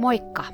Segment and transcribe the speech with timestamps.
[0.00, 0.44] Moikka!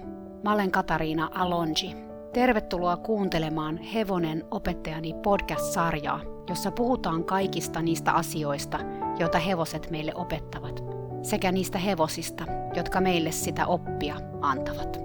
[0.44, 1.96] Mä olen Katariina Alonji.
[2.32, 8.78] Tervetuloa kuuntelemaan Hevonen opettajani podcast-sarjaa, jossa puhutaan kaikista niistä asioista,
[9.18, 10.84] joita hevoset meille opettavat,
[11.22, 12.44] sekä niistä hevosista,
[12.76, 15.00] jotka meille sitä oppia antavat.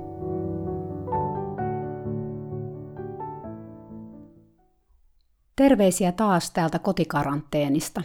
[5.55, 8.01] Terveisiä taas täältä kotikaranteenista.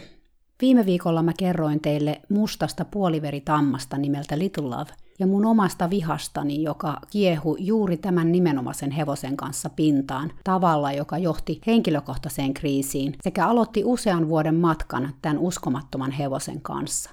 [0.61, 6.97] Viime viikolla mä kerroin teille mustasta puoliveritammasta nimeltä Little Love ja mun omasta vihastani, joka
[7.11, 14.29] kiehu juuri tämän nimenomaisen hevosen kanssa pintaan tavalla, joka johti henkilökohtaiseen kriisiin sekä aloitti usean
[14.29, 17.09] vuoden matkan tämän uskomattoman hevosen kanssa.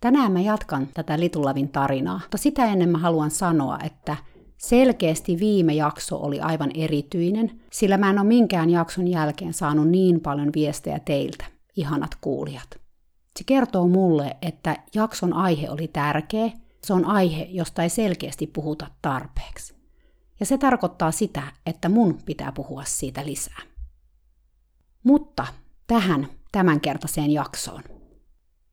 [0.00, 4.16] Tänään mä jatkan tätä Little Lovein tarinaa, mutta sitä ennen mä haluan sanoa, että
[4.62, 10.20] Selkeästi viime jakso oli aivan erityinen, sillä mä en ole minkään jakson jälkeen saanut niin
[10.20, 11.44] paljon viestejä teiltä,
[11.76, 12.68] ihanat kuulijat.
[13.38, 16.50] Se kertoo mulle, että jakson aihe oli tärkeä,
[16.86, 19.74] se on aihe, josta ei selkeästi puhuta tarpeeksi.
[20.40, 23.62] Ja se tarkoittaa sitä, että mun pitää puhua siitä lisää.
[25.04, 25.46] Mutta
[25.86, 27.82] tähän tämänkertaiseen jaksoon.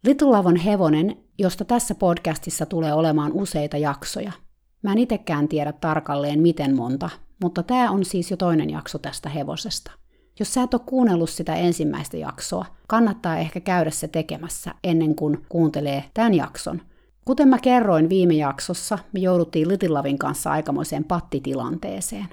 [0.03, 4.31] Little Lavon hevonen, josta tässä podcastissa tulee olemaan useita jaksoja–
[4.81, 7.09] Mä en itekään tiedä tarkalleen miten monta,
[7.41, 9.91] mutta tämä on siis jo toinen jakso tästä hevosesta.
[10.39, 15.45] Jos sä et ole kuunnellut sitä ensimmäistä jaksoa, kannattaa ehkä käydä se tekemässä ennen kuin
[15.49, 16.81] kuuntelee tämän jakson.
[17.30, 22.27] Kuten mä kerroin viime jaksossa, me jouduttiin Little Lavin kanssa aikamoiseen pattitilanteeseen.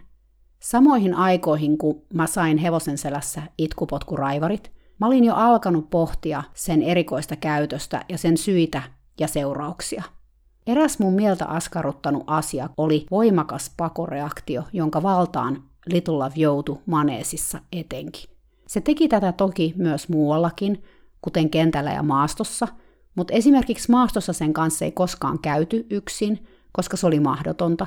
[0.62, 7.36] Samoihin aikoihin, kun mä sain hevosen selässä itkupotkuraivarit, mä olin jo alkanut pohtia sen erikoista
[7.36, 8.82] käytöstä ja sen syitä
[9.20, 10.02] ja seurauksia–
[10.66, 18.30] Eräs mun mieltä askarruttanut asia oli voimakas pakoreaktio, jonka valtaan Little Love joutui maneesissa etenkin.
[18.68, 20.84] Se teki tätä toki myös muuallakin,
[21.20, 22.68] kuten kentällä ja maastossa,
[23.16, 27.86] mutta esimerkiksi maastossa sen kanssa ei koskaan käyty yksin, koska se oli mahdotonta,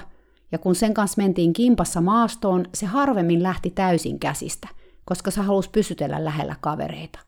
[0.51, 4.67] ja kun sen kanssa mentiin kimpassa maastoon, se harvemmin lähti täysin käsistä,
[5.05, 7.19] koska se halusi pysytellä lähellä kavereita.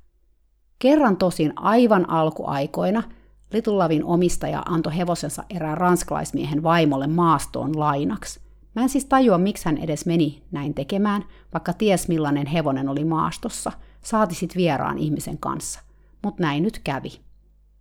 [0.80, 3.04] Kerran tosin aivan alkuaikoina–
[3.54, 8.40] Litullavin omistaja antoi hevosensa erään ranskalaismiehen vaimolle maastoon lainaksi.
[8.76, 11.24] Mä en siis tajua, miksi hän edes meni näin tekemään,
[11.54, 13.72] vaikka ties millainen hevonen oli maastossa,
[14.04, 15.80] saati sit vieraan ihmisen kanssa.
[16.24, 17.20] Mut näin nyt kävi.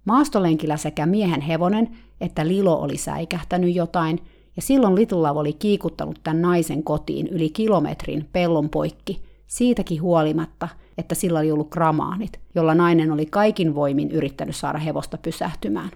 [0.05, 1.89] Maastolenkillä sekä miehen hevonen
[2.21, 4.19] että Lilo oli säikähtänyt jotain,
[4.57, 10.69] ja silloin Little oli kiikuttanut tämän naisen kotiin yli kilometrin pellon poikki, siitäkin huolimatta,
[10.99, 15.91] että sillä oli ollut gramaanit, jolla nainen oli kaikin voimin yrittänyt saada hevosta pysähtymään.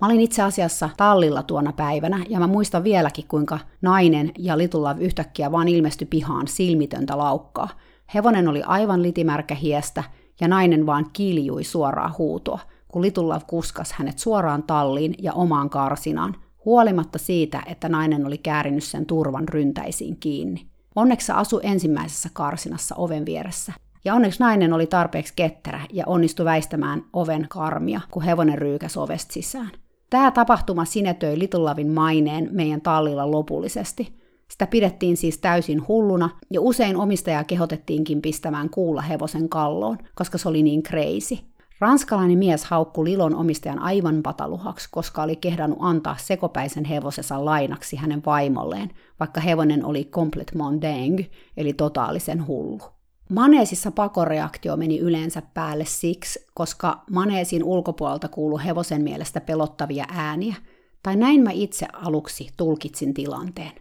[0.00, 4.96] Mä olin itse asiassa tallilla tuona päivänä, ja mä muistan vieläkin, kuinka nainen ja Litulla
[4.98, 7.68] yhtäkkiä vaan ilmestyi pihaan silmitöntä laukkaa.
[8.14, 10.04] Hevonen oli aivan litimärkä hiestä,
[10.40, 12.60] ja nainen vaan kiljui suoraa huutoa,
[12.92, 18.84] kun Litulla kuskas hänet suoraan talliin ja omaan karsinaan, huolimatta siitä, että nainen oli käärinyt
[18.84, 20.66] sen turvan ryntäisiin kiinni.
[20.96, 23.72] Onneksi asu ensimmäisessä karsinassa oven vieressä,
[24.04, 29.32] ja onneksi nainen oli tarpeeksi ketterä ja onnistui väistämään oven karmia, kun hevonen ryykäsi ovesta
[29.32, 29.70] sisään.
[30.10, 34.22] Tämä tapahtuma sinetöi Little maineen meidän tallilla lopullisesti.
[34.50, 40.48] Sitä pidettiin siis täysin hulluna, ja usein omistajaa kehotettiinkin pistämään kuulla hevosen kalloon, koska se
[40.48, 41.38] oli niin crazy.
[41.82, 48.22] Ranskalainen mies haukku Lilon omistajan aivan pataluhaksi, koska oli kehdannut antaa sekopäisen hevosensa lainaksi hänen
[48.26, 51.20] vaimolleen, vaikka hevonen oli complete mondeng,
[51.56, 52.80] eli totaalisen hullu.
[53.28, 60.54] Maneesissa pakoreaktio meni yleensä päälle siksi, koska maneesin ulkopuolelta kuului hevosen mielestä pelottavia ääniä,
[61.02, 63.72] tai näin mä itse aluksi tulkitsin tilanteen.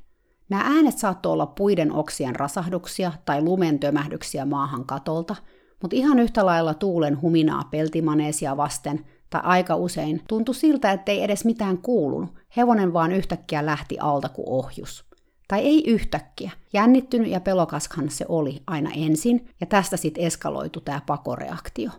[0.50, 5.36] Nämä äänet saattoi olla puiden oksien rasahduksia tai lumen tömähdyksiä maahan katolta,
[5.82, 11.46] mutta ihan yhtä lailla tuulen huminaa peltimaneesia vasten, tai aika usein tuntui siltä, ettei edes
[11.46, 15.06] mitään kuulunut, hevonen vaan yhtäkkiä lähti alta kuin ohjus.
[15.48, 16.52] Tai ei yhtäkkiä.
[16.74, 21.92] Jännittynyt ja pelokashan se oli aina ensin, ja tästä sitten eskaloitu tämä pakoreaktio.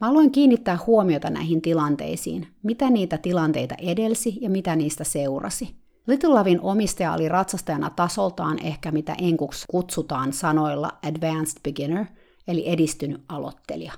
[0.00, 5.74] Mä aloin kiinnittää huomiota näihin tilanteisiin, mitä niitä tilanteita edelsi ja mitä niistä seurasi.
[6.06, 12.06] Little Lavin omistaja oli ratsastajana tasoltaan ehkä mitä enkuksi kutsutaan sanoilla advanced beginner,
[12.48, 13.92] eli edistynyt aloittelija.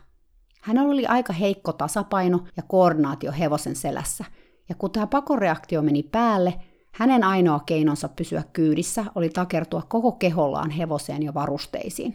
[0.63, 4.25] Hänellä oli aika heikko tasapaino ja koordinaatio hevosen selässä,
[4.69, 6.55] ja kun tämä pakoreaktio meni päälle,
[6.93, 12.15] hänen ainoa keinonsa pysyä kyydissä oli takertua koko kehollaan hevoseen ja varusteisiin.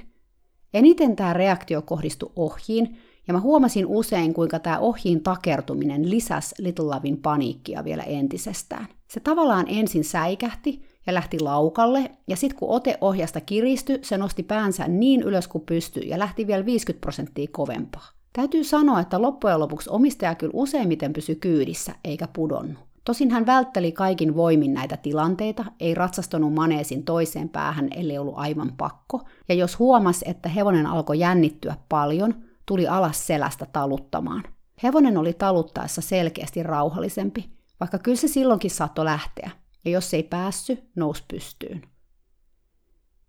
[0.74, 2.98] Eniten tämä reaktio kohdistui ohjiin,
[3.28, 8.88] ja mä huomasin usein, kuinka tämä ohjiin takertuminen lisäsi Little Lavin paniikkia vielä entisestään.
[9.08, 14.44] Se tavallaan ensin säikähti ja lähti laukalle, ja sitten kun ote ohjasta kiristyi, se nosti
[14.44, 18.10] päänsä niin ylös kuin pystyi ja lähti vielä 50 prosenttia kovempaa.
[18.34, 22.88] Täytyy sanoa, että loppujen lopuksi omistaja kyllä useimmiten pysyi kyydissä eikä pudonnut.
[23.06, 28.74] Tosin hän vältteli kaikin voimin näitä tilanteita, ei ratsastanut maneesin toiseen päähän, ellei ollut aivan
[28.78, 34.44] pakko, ja jos huomasi, että hevonen alkoi jännittyä paljon, tuli alas selästä taluttamaan.
[34.84, 37.50] Hevonen oli taluttaessa selkeästi rauhallisempi,
[37.80, 39.52] vaikka kyllä se silloinkin saattoi lähteä,
[39.86, 41.82] ja jos ei päässy, nousi pystyyn.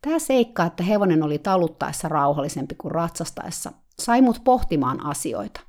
[0.02, 5.60] Tämä seikka, että hevonen oli taluttaessa rauhallisempi kuin ratsastaessa, sai mut pohtimaan asioita.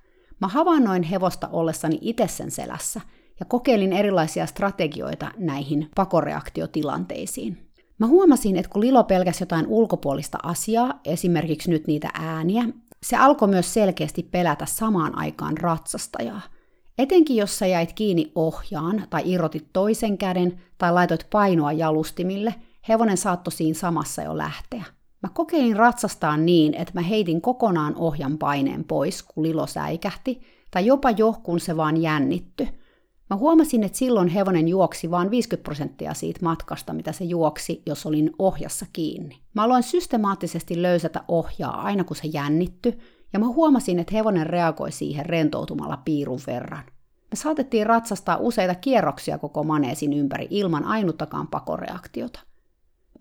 [0.41, 3.01] Mä havainnoin hevosta ollessani itse sen selässä
[3.39, 7.69] ja kokeilin erilaisia strategioita näihin pakoreaktiotilanteisiin.
[7.97, 12.63] Mä huomasin, että kun Lilo pelkäsi jotain ulkopuolista asiaa, esimerkiksi nyt niitä ääniä,
[13.03, 16.41] se alkoi myös selkeästi pelätä samaan aikaan ratsastajaa.
[16.99, 22.55] Etenkin jos sä jäit kiinni ohjaan tai irrotit toisen käden tai laitoit painoa jalustimille,
[22.89, 24.83] hevonen saattoi siinä samassa jo lähteä.
[25.23, 30.41] Mä kokeilin ratsastaa niin, että mä heitin kokonaan ohjan paineen pois, kun lilo säikähti,
[30.71, 32.67] tai jopa johkun se vaan jännitty.
[33.29, 38.05] Mä huomasin, että silloin hevonen juoksi vain 50 prosenttia siitä matkasta, mitä se juoksi, jos
[38.05, 39.39] olin ohjassa kiinni.
[39.53, 42.99] Mä aloin systemaattisesti löysätä ohjaa aina kun se jännitty,
[43.33, 46.83] ja mä huomasin, että hevonen reagoi siihen rentoutumalla piirun verran.
[47.31, 52.39] Me saatettiin ratsastaa useita kierroksia koko maneesin ympäri ilman ainuttakaan pakoreaktiota.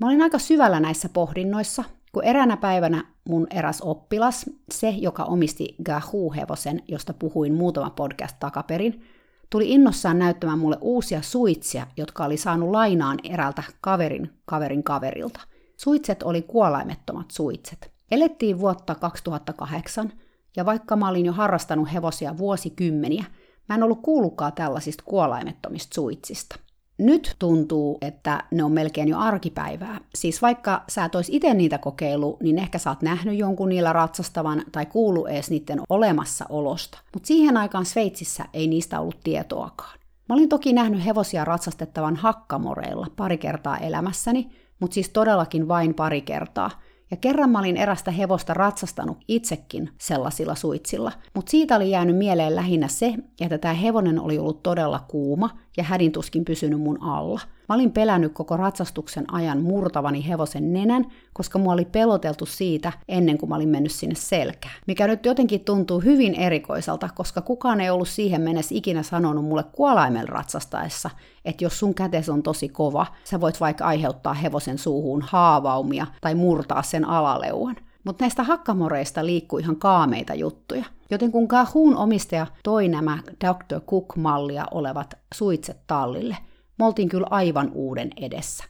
[0.01, 5.77] Mä olin aika syvällä näissä pohdinnoissa, kun eräänä päivänä mun eräs oppilas, se joka omisti
[5.83, 9.03] Gahoo-hevosen, josta puhuin muutama podcast takaperin,
[9.51, 15.41] tuli innossaan näyttämään mulle uusia suitsia, jotka oli saanut lainaan erältä kaverin kaverin kaverilta.
[15.77, 17.98] Suitset oli kuolaimettomat suitset.
[18.11, 20.13] Elettiin vuotta 2008,
[20.57, 23.25] ja vaikka mä olin jo harrastanut hevosia vuosikymmeniä,
[23.69, 26.57] mä en ollut kuullutkaan tällaisista kuolaimettomista suitsista
[26.99, 30.01] nyt tuntuu, että ne on melkein jo arkipäivää.
[30.15, 33.93] Siis vaikka sä et ois itse niitä kokeilu, niin ehkä sä oot nähnyt jonkun niillä
[33.93, 36.99] ratsastavan tai kuulu edes niiden olemassaolosta.
[37.15, 39.99] Mutta siihen aikaan Sveitsissä ei niistä ollut tietoakaan.
[40.29, 44.49] Mä olin toki nähnyt hevosia ratsastettavan hakkamoreilla pari kertaa elämässäni,
[44.81, 46.71] mutta siis todellakin vain pari kertaa–
[47.11, 52.57] ja kerran mä olin erästä hevosta ratsastanut itsekin sellaisilla suitsilla, mutta siitä oli jäänyt mieleen
[52.57, 57.41] lähinnä se, että tämä hevonen oli ollut todella kuuma ja hädintuskin pysynyt mun alla.
[57.69, 63.39] Mä olin pelännyt koko ratsastuksen ajan murtavani hevosen nenän, koska mua oli peloteltu siitä ennen
[63.39, 64.75] kuin mä olin mennyt sinne selkään.
[64.87, 69.65] Mikä nyt jotenkin tuntuu hyvin erikoiselta, koska kukaan ei ollut siihen mennessä ikinä sanonut mulle
[69.73, 71.11] kuolaimella ratsastaessa,
[71.45, 76.35] että jos sun kätes on tosi kova, sä voit vaikka aiheuttaa hevosen suuhun haavaumia tai
[76.35, 77.77] murtaa sen alaleuan.
[78.05, 80.85] Mutta näistä hakkamoreista liikkuu ihan kaameita juttuja.
[81.11, 83.81] Joten kun Kahun omistaja toi nämä Dr.
[83.81, 86.37] Cook-mallia olevat suitset tallille,
[86.79, 88.65] me oltiin kyllä aivan uuden edessä.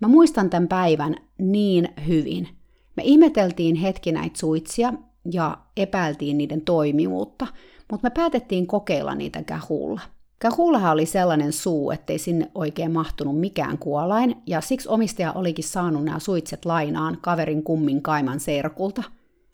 [0.00, 2.48] Mä muistan tämän päivän niin hyvin.
[2.96, 4.92] Me ihmeteltiin hetki näitä suitsia
[5.32, 7.46] ja epäiltiin niiden toimivuutta,
[7.90, 10.00] mutta me päätettiin kokeilla niitä kähulla.
[10.38, 16.04] Kähullahan oli sellainen suu, ettei sinne oikein mahtunut mikään kuolain, ja siksi omistaja olikin saanut
[16.04, 19.02] nämä suitset lainaan kaverin kummin kaiman serkulta.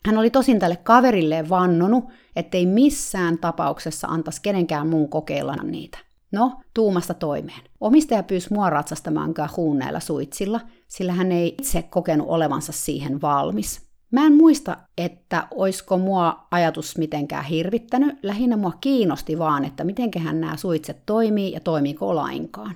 [0.05, 2.03] Hän oli tosin tälle kaverille vannonut,
[2.35, 6.08] ettei missään tapauksessa antaisi kenenkään muun kokeilla niitä.
[6.31, 7.61] No, tuumasta toimeen.
[7.79, 13.89] Omistaja pyysi mua ratsastamaan Gahuun näillä suitsilla, sillä hän ei itse kokenut olevansa siihen valmis.
[14.11, 20.41] Mä en muista, että oisko mua ajatus mitenkään hirvittänyt, lähinnä mua kiinnosti vaan, että mitenköhän
[20.41, 22.75] nämä suitset toimii ja toimiiko lainkaan.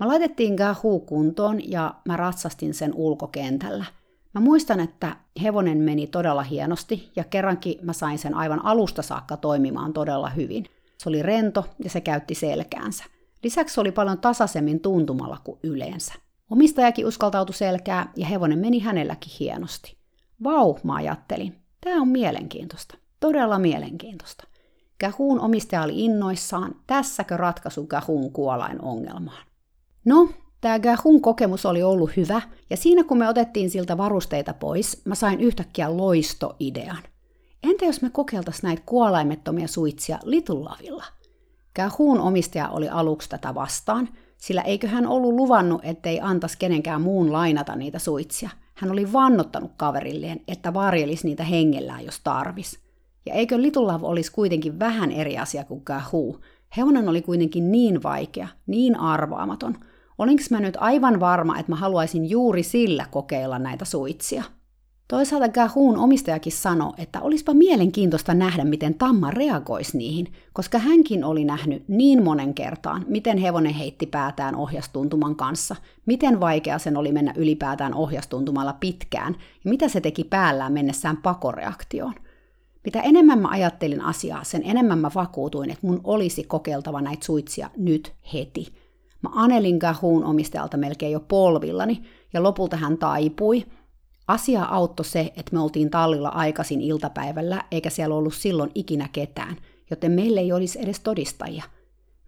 [0.00, 3.84] Mä laitettiin Gahu kuntoon ja mä ratsastin sen ulkokentällä.
[4.34, 9.36] Mä muistan, että hevonen meni todella hienosti ja kerrankin mä sain sen aivan alusta saakka
[9.36, 10.64] toimimaan todella hyvin–
[10.98, 13.04] se oli rento ja se käytti selkäänsä.
[13.42, 16.14] Lisäksi se oli paljon tasaisemmin tuntumalla kuin yleensä.
[16.50, 19.96] Omistajakin uskaltautui selkää ja hevonen meni hänelläkin hienosti.
[20.44, 21.54] Vau, mä ajattelin.
[21.80, 22.98] Tämä on mielenkiintoista.
[23.20, 24.44] Todella mielenkiintoista.
[24.98, 26.74] Kähuun omistaja oli innoissaan.
[26.86, 29.46] Tässäkö ratkaisu Kähuun kuolain ongelmaan?
[30.04, 30.28] No,
[30.60, 35.14] tämä Gahun kokemus oli ollut hyvä, ja siinä kun me otettiin siltä varusteita pois, mä
[35.14, 36.98] sain yhtäkkiä loistoidean–
[37.62, 41.04] Entä jos me kokeiltaisiin näitä kuolaimettomia suitsia Little Lavilla?
[41.74, 47.32] Kähuun omistaja oli aluksi tätä vastaan, sillä eikö hän ollut luvannut, ettei antaisi kenenkään muun
[47.32, 48.50] lainata niitä suitsia.
[48.74, 52.78] Hän oli vannottanut kaverilleen, että varjelisi niitä hengellään, jos tarvis.
[53.26, 56.40] Ja eikö Little Love olisi kuitenkin vähän eri asia kuin Kahuu?
[56.76, 59.76] Hevonen oli kuitenkin niin vaikea, niin arvaamaton.
[60.18, 64.44] Olinko mä nyt aivan varma, että mä haluaisin juuri sillä kokeilla näitä suitsia?
[65.08, 71.44] Toisaalta Gahun omistajakin sanoi, että olisipa mielenkiintoista nähdä, miten Tamma reagoisi niihin, koska hänkin oli
[71.44, 77.34] nähnyt niin monen kertaan, miten hevonen heitti päätään ohjastuntuman kanssa, miten vaikea sen oli mennä
[77.36, 82.14] ylipäätään ohjastuntumalla pitkään, ja mitä se teki päällään mennessään pakoreaktioon.
[82.84, 87.70] Mitä enemmän mä ajattelin asiaa, sen enemmän mä vakuutuin, että mun olisi kokeiltava näitä suitsia
[87.76, 88.66] nyt heti.
[89.22, 93.64] Mä anelin Gahuun omistajalta melkein jo polvillani, ja lopulta hän taipui.
[94.28, 99.56] Asia auttoi se, että me oltiin tallilla aikaisin iltapäivällä, eikä siellä ollut silloin ikinä ketään,
[99.90, 101.64] joten meille ei olisi edes todistajia.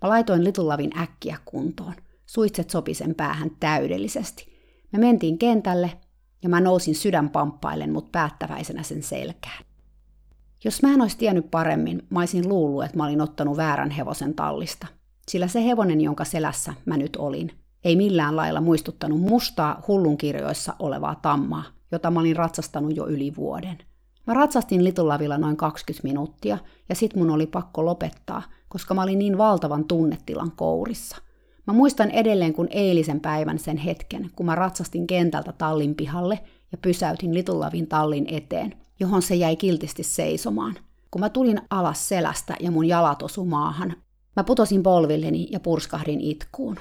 [0.03, 1.95] Mä laitoin Little Lavin äkkiä kuntoon.
[2.27, 4.47] Suitset sopi sen päähän täydellisesti.
[4.93, 5.93] Me mentiin kentälle,
[6.43, 9.65] ja mä nousin sydänpamppailen mut päättäväisenä sen selkään.
[10.65, 14.35] Jos mä en olisi tiennyt paremmin, mä olisin luullut, että mä olin ottanut väärän hevosen
[14.35, 14.87] tallista.
[15.29, 17.51] Sillä se hevonen, jonka selässä mä nyt olin,
[17.85, 23.79] ei millään lailla muistuttanut mustaa hullunkirjoissa olevaa tammaa, jota mä olin ratsastanut jo yli vuoden.
[24.27, 29.19] Mä ratsastin Litulavilla noin 20 minuuttia, ja sit mun oli pakko lopettaa, koska mä olin
[29.19, 31.17] niin valtavan tunnetilan kourissa.
[31.67, 36.41] Mä muistan edelleen kun eilisen päivän sen hetken, kun mä ratsastin kentältä tallin pihalle
[36.73, 40.75] ja pysäytin Litulavin tallin eteen, johon se jäi kiltisti seisomaan.
[41.11, 43.95] Kun mä tulin alas selästä ja mun jalat osu maahan,
[44.37, 46.77] mä putosin polvilleni ja purskahdin itkuun.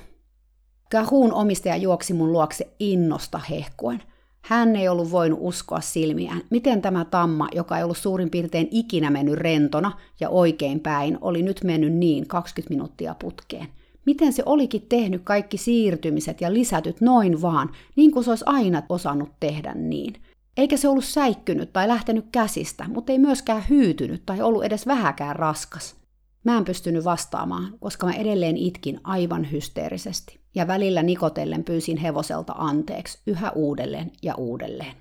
[0.92, 4.04] Kahun omistaja juoksi mun luokse innosta hehkuen.
[4.42, 9.10] Hän ei ollut voinut uskoa silmiään, miten tämä tamma, joka ei ollut suurin piirtein ikinä
[9.10, 13.68] mennyt rentona ja oikein päin, oli nyt mennyt niin 20 minuuttia putkeen.
[14.06, 18.84] Miten se olikin tehnyt kaikki siirtymiset ja lisätyt noin vaan, niin kuin se olisi aina
[18.90, 20.14] osannut tehdä niin–
[20.60, 25.36] eikä se ollut säikkynyt tai lähtenyt käsistä, mutta ei myöskään hyytynyt tai ollut edes vähäkään
[25.36, 25.96] raskas.
[26.44, 32.54] Mä en pystynyt vastaamaan, koska mä edelleen itkin aivan hysteerisesti, ja välillä nikotellen pyysin hevoselta
[32.58, 34.96] anteeksi yhä uudelleen ja uudelleen.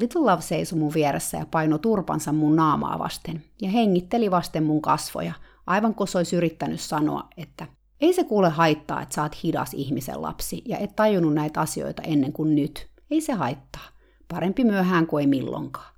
[0.00, 4.82] Little Love seisoi mun vieressä ja paino turpansa mun naamaa vasten, ja hengitteli vasten mun
[4.82, 5.32] kasvoja,
[5.66, 7.66] aivan kuin se olisi yrittänyt sanoa, että
[8.00, 12.02] ei se kuule haittaa, että sä oot hidas ihmisen lapsi ja et tajunnut näitä asioita
[12.02, 12.90] ennen kuin nyt.
[13.10, 13.88] Ei se haittaa.
[14.28, 15.91] Parempi myöhään kuin ei milloinkaan.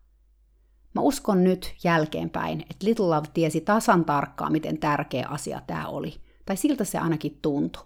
[0.95, 6.15] Mä uskon nyt jälkeenpäin, että Little Love tiesi tasan tarkkaan, miten tärkeä asia tämä oli.
[6.47, 7.83] Tai siltä se ainakin tuntui.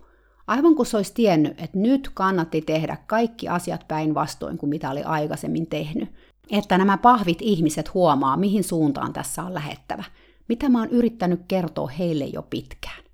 [0.46, 5.02] Aivan kuin se olisi tiennyt, että nyt kannatti tehdä kaikki asiat päinvastoin kuin mitä oli
[5.02, 6.08] aikaisemmin tehnyt.
[6.50, 10.04] Että nämä pahvit ihmiset huomaa, mihin suuntaan tässä on lähettävä.
[10.48, 13.04] Mitä mä oon yrittänyt kertoa heille jo pitkään.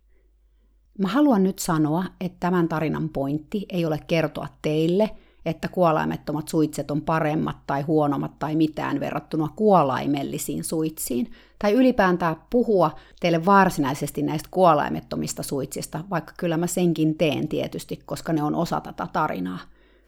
[0.98, 5.10] Mä haluan nyt sanoa, että tämän tarinan pointti ei ole kertoa teille–
[5.46, 12.90] että kuolaimettomat suitset on paremmat tai huonommat tai mitään verrattuna kuolaimellisiin suitsiin, tai ylipäätään puhua
[13.20, 18.80] teille varsinaisesti näistä kuolaimettomista suitsista, vaikka kyllä mä senkin teen tietysti, koska ne on osa
[18.80, 19.58] tätä tarinaa.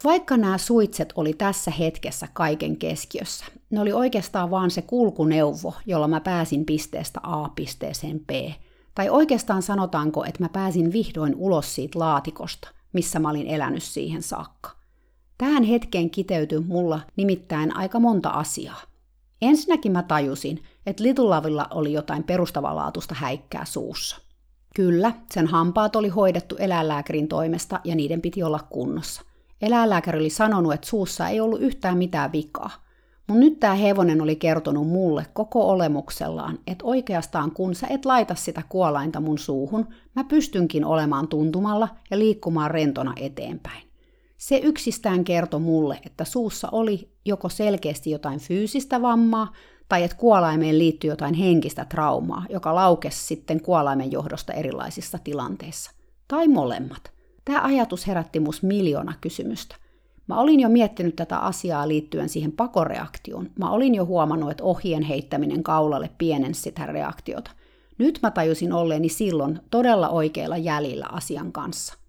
[0.03, 6.07] Vaikka nämä suitset oli tässä hetkessä kaiken keskiössä, ne oli oikeastaan vaan se kulkuneuvo, jolla
[6.07, 8.29] mä pääsin pisteestä A pisteeseen B.
[8.95, 14.21] Tai oikeastaan sanotaanko, että mä pääsin vihdoin ulos siitä laatikosta, missä mä olin elänyt siihen
[14.21, 14.77] saakka.
[15.37, 18.81] Tähän hetkeen kiteytyi mulla nimittäin aika monta asiaa.
[19.41, 24.17] Ensinnäkin mä tajusin, että Litulavilla oli jotain perustavanlaatuista häikkää suussa.
[24.75, 29.21] Kyllä, sen hampaat oli hoidettu eläinlääkärin toimesta ja niiden piti olla kunnossa.
[29.61, 32.69] Eläinlääkäri oli sanonut, että suussa ei ollut yhtään mitään vikaa.
[33.27, 38.35] Mutta nyt tämä hevonen oli kertonut mulle koko olemuksellaan, että oikeastaan kun sä et laita
[38.35, 43.86] sitä kuolainta mun suuhun, mä pystynkin olemaan tuntumalla ja liikkumaan rentona eteenpäin.
[44.47, 49.53] Se yksistään kertoi mulle, että suussa oli joko selkeästi jotain fyysistä vammaa,
[49.89, 55.91] tai että kuolaimeen liittyi jotain henkistä traumaa, joka laukesi sitten kuolaimen johdosta erilaisissa tilanteissa.
[56.27, 57.11] Tai molemmat.
[57.45, 59.75] Tämä ajatus herätti mus miljoona kysymystä.
[60.27, 63.49] Mä olin jo miettinyt tätä asiaa liittyen siihen pakoreaktioon.
[63.59, 67.51] Mä olin jo huomannut, että ohjien heittäminen kaulalle pienensi sitä reaktiota.
[67.97, 71.93] Nyt mä tajusin olleeni silloin todella oikeilla jäljillä asian kanssa–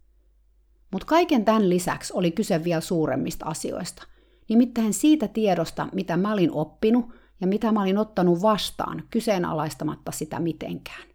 [0.90, 4.02] mutta kaiken tämän lisäksi oli kyse vielä suuremmista asioista.
[4.49, 7.07] Nimittäin siitä tiedosta, mitä mä olin oppinut
[7.40, 11.09] ja mitä mä olin ottanut vastaan, kyseenalaistamatta sitä mitenkään.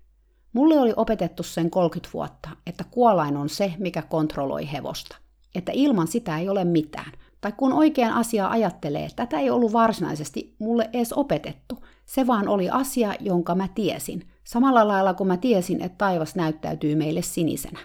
[0.54, 5.18] Mulle oli opetettu sen 30 vuotta, että kuolain on se, mikä kontrolloi hevosta.
[5.56, 7.12] Että ilman sitä ei ole mitään.
[7.42, 11.86] Tai kun oikean asiaa ajattelee, tätä ei ollut varsinaisesti mulle edes opetettu.
[12.06, 14.28] Se vaan oli asia, jonka mä tiesin.
[14.44, 17.80] Samalla lailla kuin mä tiesin, että taivas näyttäytyy meille sinisenä.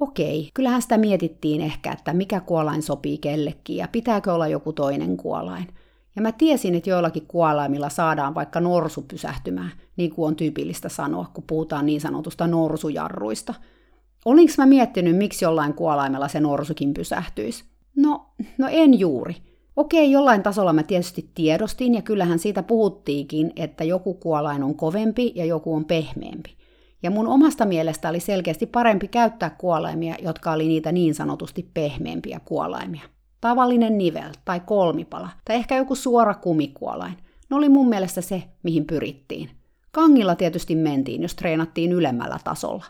[0.00, 5.16] Okei, kyllähän sitä mietittiin ehkä, että mikä kuolain sopii kellekin ja pitääkö olla joku toinen
[5.16, 5.66] kuolain.
[6.16, 11.30] Ja mä tiesin, että joillakin kuolaimilla saadaan vaikka norsu pysähtymään, niin kuin on tyypillistä sanoa,
[11.34, 13.54] kun puhutaan niin sanotusta norsujarruista.
[14.24, 17.64] Olinko mä miettinyt, miksi jollain kuolaimella se norsukin pysähtyisi?
[17.96, 18.26] No,
[18.58, 19.36] no en juuri.
[19.76, 25.32] Okei, jollain tasolla mä tietysti tiedostin, ja kyllähän siitä puhuttiinkin, että joku kuolain on kovempi
[25.34, 26.56] ja joku on pehmeämpi.
[27.02, 32.40] Ja mun omasta mielestä oli selkeästi parempi käyttää kuolaimia, jotka oli niitä niin sanotusti pehmeämpiä
[32.44, 33.02] kuolaimia.
[33.40, 37.14] Tavallinen nivel tai kolmipala tai ehkä joku suora kumikuolain.
[37.50, 39.50] Ne oli mun mielestä se, mihin pyrittiin.
[39.92, 42.84] Kangilla tietysti mentiin, jos treenattiin ylemmällä tasolla.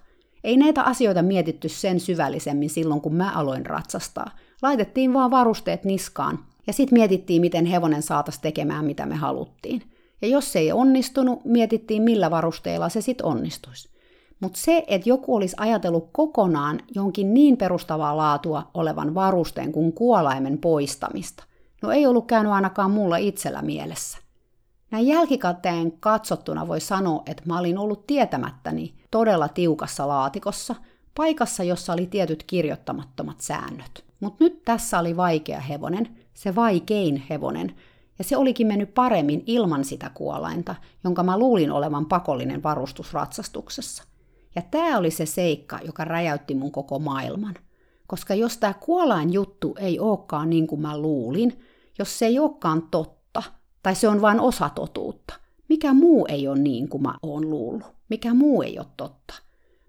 [0.44, 4.30] Ei näitä asioita mietitty sen syvällisemmin silloin, kun mä aloin ratsastaa.
[4.62, 9.82] Laitettiin vaan varusteet niskaan, ja sitten mietittiin, miten hevonen saatas tekemään, mitä me haluttiin.
[10.22, 13.95] Ja jos se ei onnistunut, mietittiin, millä varusteilla se sitten onnistuisi.
[14.40, 20.58] Mutta se, että joku olisi ajatellut kokonaan jonkin niin perustavaa laatua olevan varusteen kuin kuolaimen
[20.58, 21.44] poistamista,
[21.82, 24.18] no ei ollut käynyt ainakaan mulla itsellä mielessä.
[24.90, 30.74] Näin jälkikäteen katsottuna voi sanoa, että mä olin ollut tietämättäni todella tiukassa laatikossa,
[31.14, 34.04] paikassa, jossa oli tietyt kirjoittamattomat säännöt.
[34.20, 37.74] Mutta nyt tässä oli vaikea hevonen, se vaikein hevonen,
[38.18, 40.74] ja se olikin mennyt paremmin ilman sitä kuolainta,
[41.04, 44.04] jonka mä luulin olevan pakollinen varustus ratsastuksessa.
[44.56, 47.54] Ja tämä oli se seikka, joka räjäytti mun koko maailman.
[48.06, 51.60] Koska jos tämä kuolain juttu ei olekaan niin kuin mä luulin,
[51.98, 53.42] jos se ei olekaan totta,
[53.82, 55.34] tai se on vain osa totuutta,
[55.68, 57.86] mikä muu ei ole niin kuin mä oon luullut?
[58.08, 59.34] Mikä muu ei ole totta?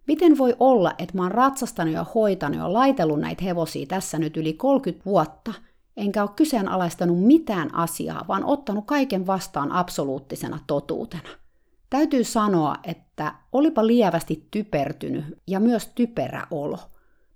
[0.08, 4.38] Miten voi olla, että mä oon ratsastanut ja hoitanut ja laitellut näitä hevosia tässä nyt
[4.38, 5.54] yli 30 vuotta,
[5.98, 11.30] enkä ole kyseenalaistanut mitään asiaa, vaan ottanut kaiken vastaan absoluuttisena totuutena?
[11.90, 13.07] Täytyy sanoa, että
[13.54, 16.78] olipa lievästi typertynyt ja myös typerä olo.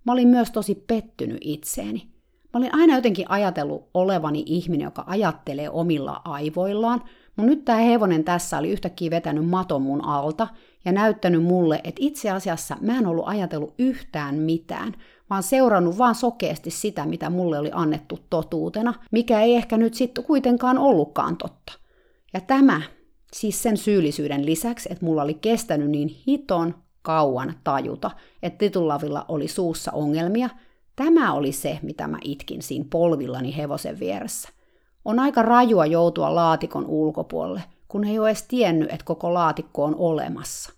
[0.05, 2.07] Mä olin myös tosi pettynyt itseeni.
[2.53, 7.03] Mä olin aina jotenkin ajatellut olevani ihminen, joka ajattelee omilla aivoillaan,
[7.35, 10.47] mutta nyt tämä hevonen tässä oli yhtäkkiä vetänyt maton mun alta
[10.85, 14.93] ja näyttänyt mulle, että itse asiassa mä en ollut ajatellut yhtään mitään,
[15.29, 20.23] vaan seurannut vaan sokeasti sitä, mitä mulle oli annettu totuutena, mikä ei ehkä nyt sitten
[20.23, 21.73] kuitenkaan ollutkaan totta.
[22.33, 22.81] Ja tämä,
[23.33, 28.11] siis sen syyllisyyden lisäksi, että mulla oli kestänyt niin hiton kauan tajuta,
[28.43, 30.49] että titulavilla oli suussa ongelmia,
[30.95, 34.49] tämä oli se, mitä mä itkin siinä polvillani hevosen vieressä.
[35.05, 39.95] On aika rajua joutua laatikon ulkopuolelle, kun ei ole edes tiennyt, että koko laatikko on
[39.95, 40.73] olemassa.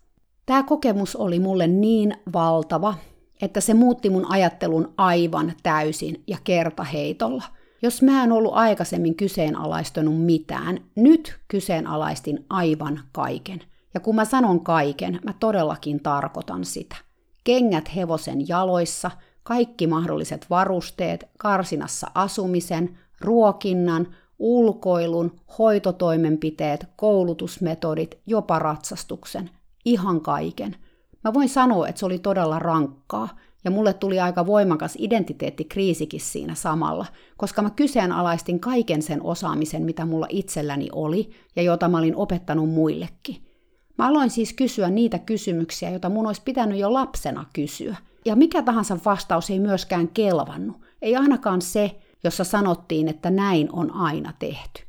[0.45, 2.93] Tämä kokemus oli mulle niin valtava,
[3.41, 7.43] että se muutti mun ajattelun aivan täysin ja kertaheitolla.
[7.83, 13.61] Jos mä en ollut aikaisemmin kyseenalaistanut mitään, nyt kyseenalaistin aivan kaiken.
[13.93, 16.95] Ja kun mä sanon kaiken, mä todellakin tarkoitan sitä.
[17.43, 19.11] Kengät hevosen jaloissa,
[19.43, 24.07] kaikki mahdolliset varusteet, karsinassa asumisen, ruokinnan,
[24.39, 29.49] ulkoilun, hoitotoimenpiteet, koulutusmetodit, jopa ratsastuksen,
[29.85, 30.75] ihan kaiken.
[31.23, 33.29] Mä voin sanoa, että se oli todella rankkaa,
[33.65, 37.05] ja mulle tuli aika voimakas identiteettikriisikin siinä samalla,
[37.37, 42.69] koska mä kyseenalaistin kaiken sen osaamisen, mitä mulla itselläni oli ja jota mä olin opettanut
[42.69, 43.35] muillekin.
[43.97, 47.95] Mä aloin siis kysyä niitä kysymyksiä, joita mun olisi pitänyt jo lapsena kysyä.
[48.25, 50.77] Ja mikä tahansa vastaus ei myöskään kelvannut.
[51.01, 54.83] Ei ainakaan se, jossa sanottiin, että näin on aina tehty.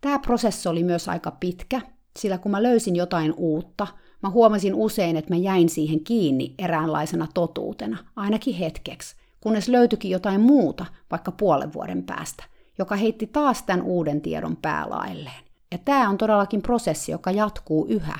[0.00, 1.80] Tämä prosessi oli myös aika pitkä,
[2.18, 3.86] sillä kun mä löysin jotain uutta,
[4.24, 10.40] mä huomasin usein, että mä jäin siihen kiinni eräänlaisena totuutena, ainakin hetkeksi, kunnes löytyikin jotain
[10.40, 12.44] muuta, vaikka puolen vuoden päästä,
[12.78, 15.44] joka heitti taas tämän uuden tiedon päälailleen.
[15.72, 18.18] Ja tämä on todellakin prosessi, joka jatkuu yhä.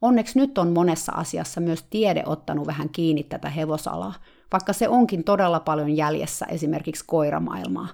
[0.00, 4.14] Onneksi nyt on monessa asiassa myös tiede ottanut vähän kiinni tätä hevosalaa,
[4.52, 7.88] vaikka se onkin todella paljon jäljessä esimerkiksi koiramaailmaa.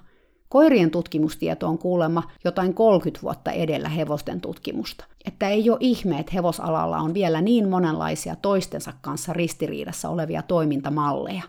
[0.49, 5.05] Koirien tutkimustieto on kuulemma jotain 30 vuotta edellä hevosten tutkimusta.
[5.25, 11.43] Että ei ole ihme, että hevosalalla on vielä niin monenlaisia toistensa kanssa ristiriidassa olevia toimintamalleja.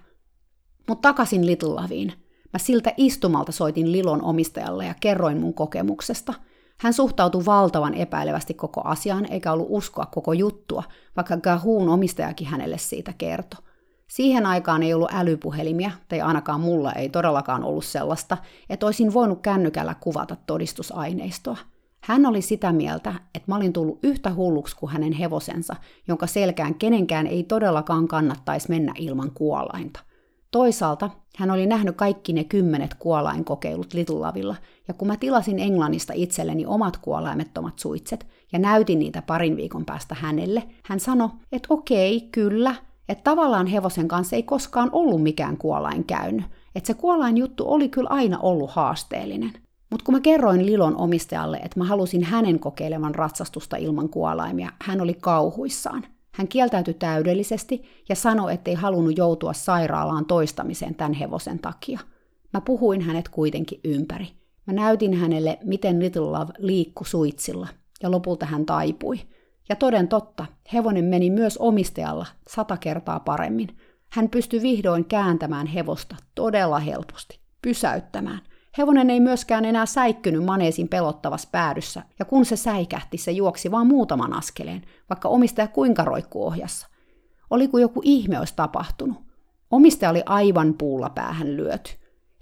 [0.89, 2.13] Mutta takaisin Little Laviin.
[2.53, 6.35] Mä siltä istumalta soitin Lilon omistajalle ja kerroin mun kokemuksesta.
[6.81, 10.83] Hän suhtautui valtavan epäilevästi koko asiaan eikä ollut uskoa koko juttua,
[11.17, 13.68] vaikka Gahoon omistajakin hänelle siitä kertoi.
[14.09, 18.37] Siihen aikaan ei ollut älypuhelimia, tai ainakaan mulla ei todellakaan ollut sellaista,
[18.71, 21.57] että olisin voinut kännykällä kuvata todistusaineistoa.
[22.01, 25.77] Hän oli sitä mieltä, että mä olin tullut yhtä hulluksi kuin hänen hevosensa,
[26.09, 30.01] jonka selkään kenenkään ei todellakaan kannattaisi mennä ilman kuolainta.
[30.51, 34.57] Toisaalta hän oli nähnyt kaikki ne kymmenet kuolainkokeilut Little Lavilla,
[34.89, 40.15] ja kun mä tilasin Englannista itselleni omat kuolaimettomat suitset ja näytin niitä parin viikon päästä
[40.15, 42.75] hänelle, hän sanoi, että okei, kyllä,
[43.09, 46.45] että tavallaan hevosen kanssa ei koskaan ollut mikään kuolain käynyt.
[46.75, 49.53] Että se kuolain juttu oli kyllä aina ollut haasteellinen.
[49.91, 55.01] Mutta kun mä kerroin Lilon omistajalle, että mä halusin hänen kokeilevan ratsastusta ilman kuolaimia, hän
[55.01, 56.05] oli kauhuissaan.
[56.33, 62.01] Hän kieltäytyi täydellisesti ja sanoi, ettei halunnut joutua sairaalaan toistamiseen tämän hevosen takia.
[62.53, 64.29] Mä puhuin hänet kuitenkin ympäri.
[64.67, 67.69] Mä näytin hänelle, miten Little Love liikkui suitsilla,
[68.03, 69.21] ja lopulta hän taipui–
[69.69, 73.79] ja toden totta, hevonen meni myös omistajalla sata kertaa paremmin.
[74.13, 78.41] Hän pystyi vihdoin kääntämään hevosta todella helposti, pysäyttämään.
[78.79, 83.87] Hevonen ei myöskään enää säikkynyt maneesin pelottavassa päädyssä, ja kun se säikähti, se juoksi vain
[83.87, 86.89] muutaman askeleen, vaikka omistaja kuinka roikku ohjassa.
[87.51, 89.19] Oli kuin joku ihme olisi tapahtunut.
[89.71, 91.91] Omistaja oli aivan puulla päähän lyöty.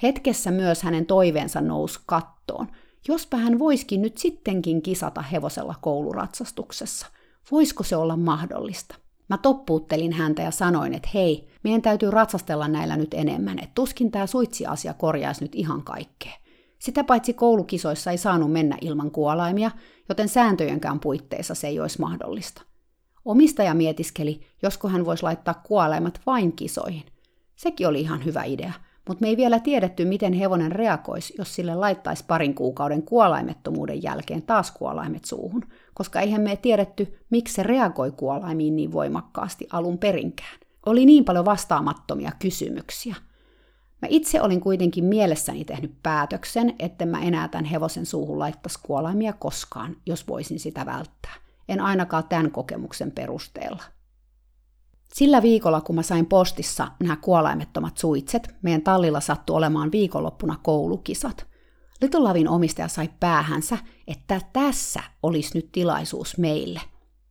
[0.03, 2.67] Hetkessä myös hänen toiveensa nousi kattoon.
[3.09, 7.07] Jospa hän voisikin nyt sittenkin kisata hevosella kouluratsastuksessa.
[7.51, 8.95] Voisiko se olla mahdollista?
[9.29, 14.11] Mä toppuuttelin häntä ja sanoin, että hei, meidän täytyy ratsastella näillä nyt enemmän, että tuskin
[14.11, 16.33] tämä suitsi-asia korjaisi nyt ihan kaikkea.
[16.79, 19.71] Sitä paitsi koulukisoissa ei saanut mennä ilman kuolaimia,
[20.09, 22.63] joten sääntöjenkään puitteissa se ei olisi mahdollista.
[23.25, 27.05] Omistaja mietiskeli, josko hän voisi laittaa kuolaimat vain kisoihin.
[27.57, 28.73] Sekin oli ihan hyvä idea,
[29.09, 34.43] mutta me ei vielä tiedetty, miten hevonen reagoisi, jos sille laittaisi parin kuukauden kuolaimettomuuden jälkeen
[34.43, 35.63] taas kuolaimet suuhun,
[35.97, 40.59] koska eihän me tiedetty, miksi se reagoi kuolaimiin niin voimakkaasti alun perinkään.
[40.87, 43.15] Oli niin paljon vastaamattomia kysymyksiä.
[44.03, 49.33] Mä itse olin kuitenkin mielessäni tehnyt päätöksen, että mä enää tämän hevosen suuhun laittaisi kuolaimia
[49.33, 51.35] koskaan, jos voisin sitä välttää.
[51.69, 53.83] En ainakaan tämän kokemuksen perusteella.
[55.15, 61.47] Sillä viikolla, kun mä sain postissa nämä kuolaimettomat suitset, meidän tallilla sattui olemaan viikonloppuna koulukisat.
[62.03, 66.81] Little Lavin omistaja sai päähänsä, että tässä olisi nyt tilaisuus meille.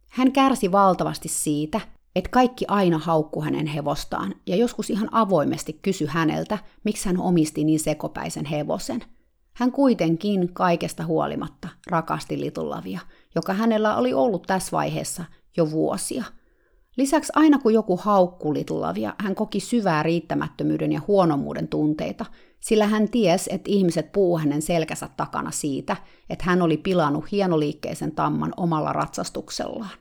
[0.10, 1.82] Hän kärsi valtavasti siitä,
[2.15, 7.63] että kaikki aina haukku hänen hevostaan ja joskus ihan avoimesti kysy häneltä, miksi hän omisti
[7.63, 9.04] niin sekopäisen hevosen.
[9.54, 12.99] Hän kuitenkin kaikesta huolimatta rakasti Little Lavia,
[13.36, 15.25] joka hänellä oli ollut tässä vaiheessa
[15.58, 16.23] jo vuosia–
[16.97, 22.25] Lisäksi aina kun joku haukkui Litlavia, hän koki syvää riittämättömyyden ja huonomuuden tunteita,
[22.60, 25.97] sillä hän ties, että ihmiset puu hänen selkänsä takana siitä,
[26.29, 29.97] että hän oli pilannut hienoliikkeisen tamman omalla ratsastuksellaan.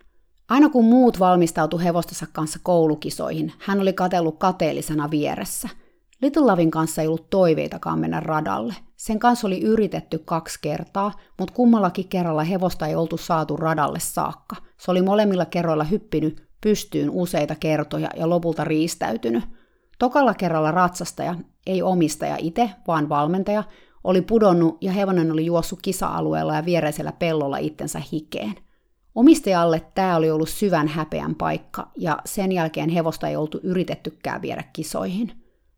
[0.49, 5.69] Aina kun muut valmistautu hevostensa kanssa koulukisoihin, hän oli katellut kateellisena vieressä.
[6.23, 8.75] Little Lavin kanssa ei ollut toiveitakaan mennä radalle.
[8.97, 14.57] Sen kanssa oli yritetty kaksi kertaa, mutta kummallakin kerralla hevosta ei oltu saatu radalle saakka.
[14.81, 19.45] Se oli molemmilla kerroilla hyppinyt pystyyn useita kertoja ja lopulta riistäytynyt.
[19.99, 21.35] Tokalla kerralla ratsastaja,
[21.67, 23.65] ei omistaja itse, vaan valmentaja,
[24.05, 28.55] oli pudonnut ja hevonen oli juossut kisa-alueella ja viereisellä pellolla itsensä hikeen.
[29.15, 34.65] Omistajalle tämä oli ollut syvän häpeän paikka, ja sen jälkeen hevosta ei oltu yritettykään viedä
[34.73, 35.33] kisoihin.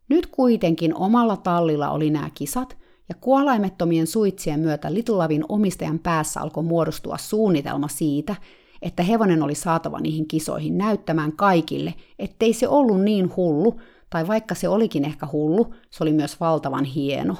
[0.09, 2.77] Nyt kuitenkin omalla tallilla oli nämä kisat,
[3.09, 8.35] ja kuolaimettomien suitsien myötä Litulavin omistajan päässä alkoi muodostua suunnitelma siitä,
[8.81, 14.55] että hevonen oli saatava niihin kisoihin näyttämään kaikille, ettei se ollut niin hullu, tai vaikka
[14.55, 17.35] se olikin ehkä hullu, se oli myös valtavan hieno.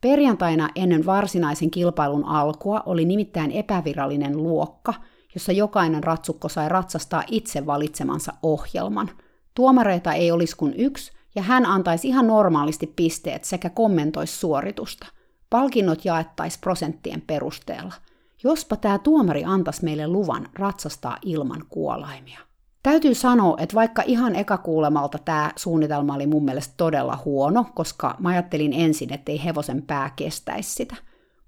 [0.00, 4.94] Perjantaina ennen varsinaisen kilpailun alkua oli nimittäin epävirallinen luokka,
[5.34, 9.10] jossa jokainen ratsukko sai ratsastaa itse valitsemansa ohjelman.
[9.54, 15.06] Tuomareita ei olisi kuin yksi, ja hän antaisi ihan normaalisti pisteet sekä kommentoisi suoritusta.
[15.50, 17.94] Palkinnot jaettaisiin prosenttien perusteella–
[18.44, 22.38] jospa tämä tuomari antaisi meille luvan ratsastaa ilman kuolaimia.
[22.82, 28.28] Täytyy sanoa, että vaikka ihan ekakuulemalta tämä suunnitelma oli mun mielestä todella huono, koska mä
[28.28, 30.96] ajattelin ensin, ettei hevosen pää kestäisi sitä.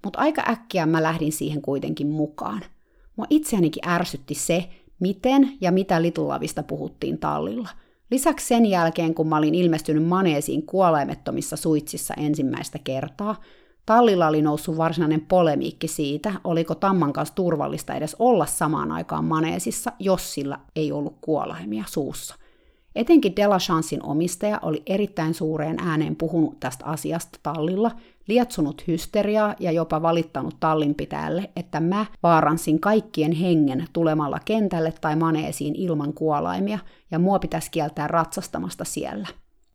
[0.03, 2.61] Mutta aika äkkiä mä lähdin siihen kuitenkin mukaan.
[3.15, 7.69] Mua itseänikin ärsytti se, miten ja mitä Litulavista puhuttiin tallilla.
[8.11, 13.35] Lisäksi sen jälkeen, kun mä olin ilmestynyt maneesiin kuolaimettomissa suitsissa ensimmäistä kertaa,
[13.85, 19.91] Tallilla oli noussut varsinainen polemiikki siitä, oliko Tamman kanssa turvallista edes olla samaan aikaan maneesissa,
[19.99, 22.35] jos sillä ei ollut kuolaimia suussa.
[22.95, 27.91] Etenkin Delachansin omistaja oli erittäin suureen ääneen puhunut tästä asiasta tallilla,
[28.27, 35.75] lietsunut hysteriaa ja jopa valittanut tallinpitäjälle, että mä vaaransin kaikkien hengen tulemalla kentälle tai maneesiin
[35.75, 36.79] ilman kuolaimia,
[37.11, 39.27] ja mua pitäisi kieltää ratsastamasta siellä.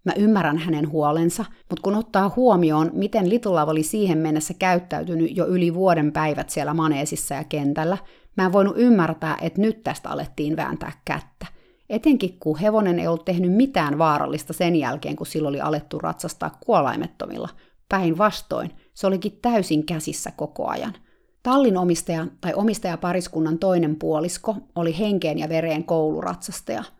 [0.04, 5.46] Mä ymmärrän hänen huolensa, mutta kun ottaa huomioon, miten Little oli siihen mennessä käyttäytynyt jo
[5.46, 7.98] yli vuoden päivät siellä maneesissa ja kentällä,
[8.36, 11.46] mä en voinut ymmärtää, että nyt tästä alettiin vääntää kättä.
[11.88, 16.58] Etenkin kun hevonen ei ollut tehnyt mitään vaarallista sen jälkeen, kun sillä oli alettu ratsastaa
[16.66, 17.48] kuolaimettomilla.
[17.88, 20.94] Päinvastoin, se olikin täysin käsissä koko ajan.
[21.42, 26.84] Tallin omistaja tai omistajapariskunnan toinen puolisko oli henkeen ja vereen kouluratsastaja–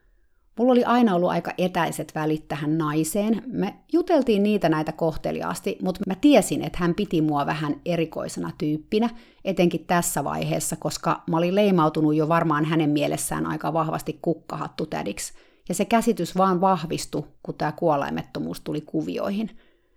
[0.60, 3.42] Mulla oli aina ollut aika etäiset välit tähän naiseen.
[3.46, 9.10] Me juteltiin niitä näitä kohteliaasti, mutta mä tiesin, että hän piti mua vähän erikoisena tyyppinä,
[9.44, 15.32] etenkin tässä vaiheessa, koska mä olin leimautunut jo varmaan hänen mielessään aika vahvasti kukkahattu tädiksi.
[15.68, 19.50] Ja se käsitys vaan vahvistui, kun tämä kuolaimettomuus tuli kuvioihin.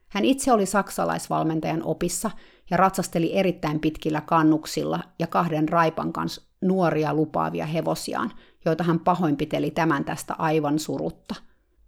[0.10, 2.32] Hän itse oli saksalaisvalmentajan opissa
[2.69, 8.32] ja ratsasteli erittäin pitkillä kannuksilla ja kahden raipan kanssa nuoria lupaavia hevosiaan–
[8.65, 11.36] joita hän pahoinpiteli tämän tästä aivan surutta.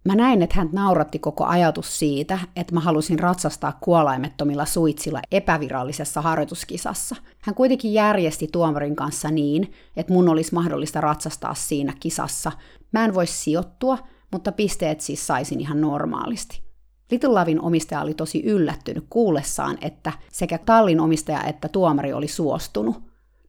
[0.04, 6.20] Mä näin, että hän nauratti koko ajatus siitä, että mä halusin ratsastaa kuolaimettomilla suitsilla epävirallisessa
[6.20, 7.16] harjoituskisassa.
[7.38, 12.52] Hän kuitenkin järjesti tuomarin kanssa niin, että mun olisi mahdollista ratsastaa siinä kisassa.
[12.92, 13.98] Mä en voisi sijoittua,
[14.32, 16.62] mutta pisteet siis saisin ihan normaalisti.
[17.10, 23.02] Little Lavin omistaja oli tosi yllättynyt kuullessaan, että sekä tallin omistaja että tuomari oli suostunut.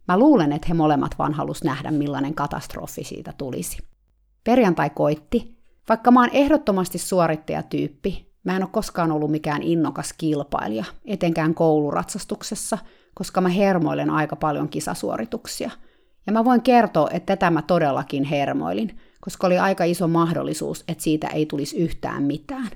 [0.08, 3.78] Mä luulen, että he molemmat vaan halus nähdä, millainen katastrofi siitä tulisi.
[4.44, 5.58] Perjantai koitti.
[5.90, 12.78] Vaikka mä oon ehdottomasti suorittajatyyppi, mä en ole koskaan ollut mikään innokas kilpailija, etenkään kouluratsastuksessa,
[13.14, 15.72] koska mä hermoilen aika paljon kisasuorituksia.
[16.28, 21.04] Ja mä voin kertoa, että tätä mä todellakin hermoilin, koska oli aika iso mahdollisuus, että
[21.04, 22.70] siitä ei tulisi yhtään mitään.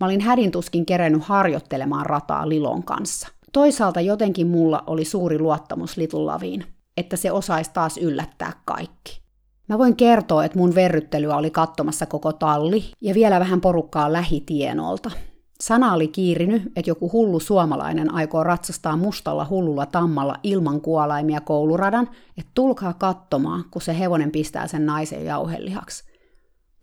[0.00, 3.28] Mä olin hädintuskin kerennyt harjoittelemaan rataa Lilon kanssa.
[3.52, 6.64] Toisaalta jotenkin mulla oli suuri luottamus Little Laviin,
[6.96, 9.22] että se osaisi taas yllättää kaikki.
[9.68, 15.10] Mä voin kertoa, että mun verryttelyä oli katsomassa koko talli ja vielä vähän porukkaa lähitienolta.
[15.60, 22.08] Sana oli kiirinyt, että joku hullu suomalainen aikoo ratsastaa mustalla hullulla tammalla ilman kuolaimia kouluradan,
[22.36, 26.04] että tulkaa katsomaan, kun se hevonen pistää sen naisen jauhelihaksi.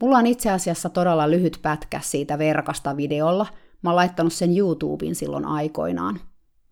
[0.01, 3.45] Mulla on itse asiassa todella lyhyt pätkä siitä verkasta videolla.
[3.81, 6.19] Mä oon laittanut sen YouTubeen silloin aikoinaan.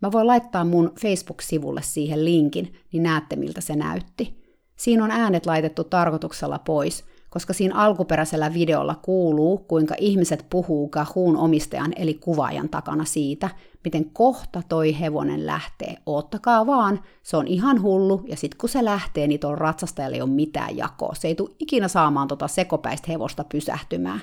[0.00, 4.44] Mä voin laittaa mun Facebook-sivulle siihen linkin, niin näette miltä se näytti.
[4.76, 11.36] Siinä on äänet laitettu tarkoituksella pois, koska siinä alkuperäisellä videolla kuuluu, kuinka ihmiset puhuu Kahun
[11.36, 13.50] omistajan eli kuvaajan takana siitä,
[13.84, 15.96] miten kohta toi hevonen lähtee.
[16.06, 20.22] Oottakaa vaan, se on ihan hullu, ja sit kun se lähtee, niin tuolla ratsastajalle ei
[20.22, 21.14] ole mitään jakoa.
[21.14, 24.20] Se ei tule ikinä saamaan tota sekopäistä hevosta pysähtymään.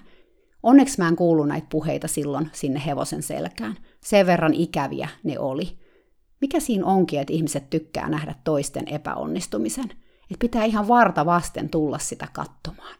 [0.63, 3.77] Onneksi mä en kuulu näitä puheita silloin sinne hevosen selkään.
[4.03, 5.77] Sen verran ikäviä ne oli.
[6.41, 9.91] Mikä siinä onkin, että ihmiset tykkää nähdä toisten epäonnistumisen?
[10.31, 12.95] Että pitää ihan varta vasten tulla sitä katsomaan.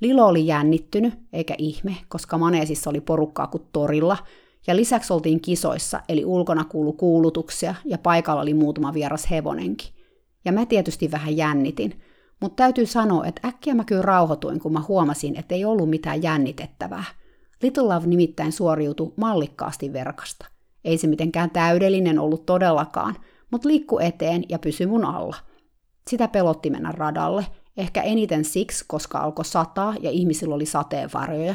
[0.00, 4.16] Lilo oli jännittynyt, eikä ihme, koska maneesissa oli porukkaa kuin torilla,
[4.66, 9.88] ja lisäksi oltiin kisoissa, eli ulkona kuulu kuulutuksia, ja paikalla oli muutama vieras hevonenkin.
[10.44, 12.02] Ja mä tietysti vähän jännitin,
[12.40, 16.22] mutta täytyy sanoa, että äkkiä mä kyllä rauhoituin, kun mä huomasin, että ei ollut mitään
[16.22, 17.04] jännitettävää.
[17.62, 20.46] Little Love nimittäin suoriutui mallikkaasti verkasta.
[20.84, 23.16] Ei se mitenkään täydellinen ollut todellakaan,
[23.50, 25.36] mutta liikku eteen ja pysy mun alla.
[26.10, 31.54] Sitä pelotti mennä radalle, ehkä eniten siksi, koska alkoi sataa ja ihmisillä oli sateenvarjoja,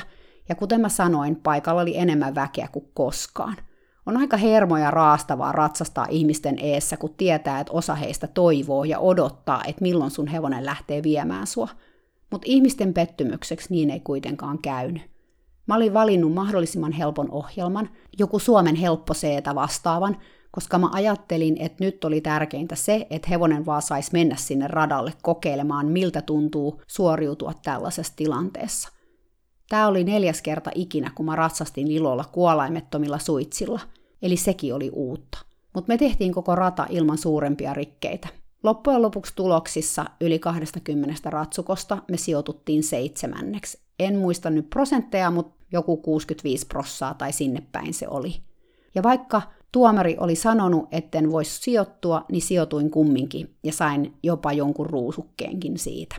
[0.50, 3.56] ja kuten mä sanoin, paikalla oli enemmän väkeä kuin koskaan.
[4.10, 9.64] On aika hermoja raastavaa ratsastaa ihmisten eessä, kun tietää, että osa heistä toivoo ja odottaa,
[9.68, 11.68] että milloin sun hevonen lähtee viemään sua.
[12.32, 15.02] Mutta ihmisten pettymykseksi niin ei kuitenkaan käynyt.
[15.68, 20.18] Mä olin valinnut mahdollisimman helpon ohjelman, joku Suomen helppo seetä vastaavan,
[20.52, 25.14] koska mä ajattelin, että nyt oli tärkeintä se, että hevonen vaan saisi mennä sinne radalle
[25.22, 28.90] kokeilemaan, miltä tuntuu suoriutua tällaisessa tilanteessa.
[29.70, 33.80] Tämä oli neljäs kerta ikinä, kun mä ratsastin ilolla kuolaimettomilla suitsilla,
[34.22, 35.40] eli sekin oli uutta.
[35.74, 38.28] Mutta me tehtiin koko rata ilman suurempia rikkeitä.
[38.64, 43.80] Loppujen lopuksi tuloksissa yli 20 ratsukosta me sijoituttiin seitsemänneksi.
[44.00, 48.42] En muista nyt prosentteja, mutta joku 65 prossaa tai sinne päin se oli.
[48.96, 54.86] Ja vaikka tuomari oli sanonut, etten voisi sijoittua, niin sijoituin kumminkin ja sain jopa jonkun
[54.86, 56.16] ruusukkeenkin siitä.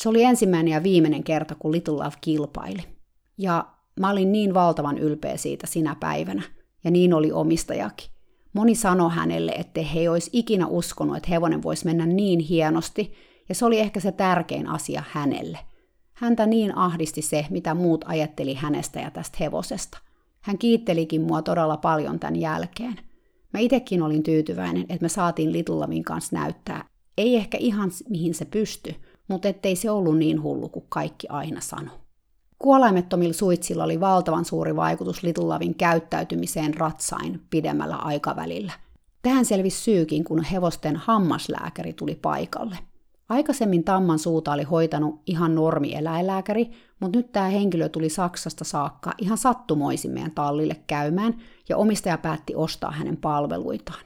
[0.00, 2.82] Se oli ensimmäinen ja viimeinen kerta, kun Little Love kilpaili.
[3.38, 3.66] Ja
[4.00, 6.42] mä olin niin valtavan ylpeä siitä sinä päivänä,
[6.88, 8.10] ja niin oli omistajakin.
[8.52, 13.12] Moni sanoi hänelle, että he olisi ikinä uskonut, että hevonen voisi mennä niin hienosti,
[13.48, 15.58] ja se oli ehkä se tärkein asia hänelle.
[16.12, 19.98] Häntä niin ahdisti se, mitä muut ajatteli hänestä ja tästä hevosesta.
[20.40, 23.00] Hän kiittelikin mua todella paljon tämän jälkeen.
[23.52, 26.84] Mä itekin olin tyytyväinen, että me saatiin Little Lovein kanssa näyttää.
[27.18, 28.96] Ei ehkä ihan mihin se pystyi,
[29.28, 31.90] mutta ettei se ollut niin hullu kuin kaikki aina sano.
[32.58, 38.72] Kuolaimettomilla suitsilla oli valtavan suuri vaikutus Little Lovein käyttäytymiseen ratsain pidemmällä aikavälillä.
[39.22, 42.78] Tähän selvisi syykin, kun hevosten hammaslääkäri tuli paikalle.
[43.28, 49.12] Aikaisemmin Tamman suuta oli hoitanut ihan normi eläinlääkäri, mutta nyt tämä henkilö tuli Saksasta saakka
[49.18, 54.04] ihan sattumoisin meidän tallille käymään ja omistaja päätti ostaa hänen palveluitaan.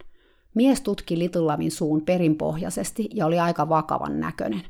[0.54, 4.62] Mies tutki Little Lavin suun perinpohjaisesti ja oli aika vakavan näköinen.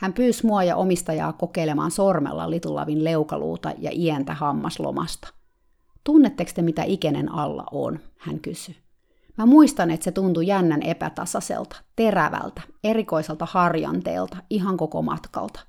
[0.00, 5.28] Hän pyysi mua ja omistajaa kokeilemaan sormella Little Lavin leukaluuta ja ientä hammaslomasta.
[6.04, 7.98] Tunnetteko te mitä ikenen alla on?
[8.18, 8.76] hän kysyi.
[9.38, 15.60] Mä muistan, että se tuntui jännän epätasaiselta, terävältä, erikoiselta harjanteelta, ihan koko matkalta.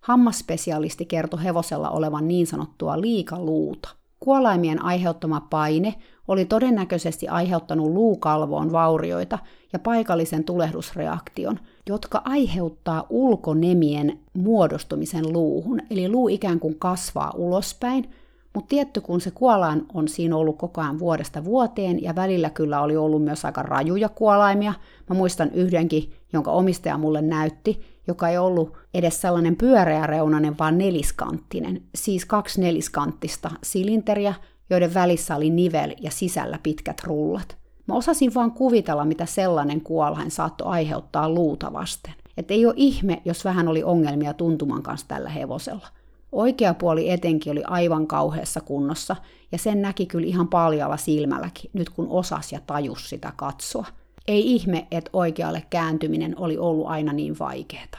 [0.00, 3.88] Hammasspesialisti kertoi hevosella olevan niin sanottua liikaluuta.
[4.20, 5.94] Kuolaimien aiheuttama paine
[6.30, 9.38] oli todennäköisesti aiheuttanut luukalvoon vaurioita
[9.72, 18.10] ja paikallisen tulehdusreaktion, jotka aiheuttaa ulkonemien muodostumisen luuhun, eli luu ikään kuin kasvaa ulospäin,
[18.54, 22.80] mutta tietty, kun se kuolaan on siinä ollut koko ajan vuodesta vuoteen, ja välillä kyllä
[22.80, 24.74] oli ollut myös aika rajuja kuolaimia.
[25.08, 31.82] Mä muistan yhdenkin, jonka omistaja mulle näytti, joka ei ollut edes sellainen pyöreäreunainen, vaan neliskanttinen,
[31.94, 34.34] siis kaksi neliskanttista silinteriä,
[34.70, 37.56] joiden välissä oli nivel ja sisällä pitkät rullat.
[37.86, 42.14] Mä osasin vaan kuvitella, mitä sellainen kuolain saattoi aiheuttaa luuta vasten.
[42.36, 45.86] Et ei ole ihme, jos vähän oli ongelmia tuntuman kanssa tällä hevosella.
[46.32, 49.16] Oikea puoli etenkin oli aivan kauheassa kunnossa,
[49.52, 53.86] ja sen näki kyllä ihan paljalla silmälläkin, nyt kun osas ja tajus sitä katsoa.
[54.28, 57.98] Ei ihme, että oikealle kääntyminen oli ollut aina niin vaikeeta.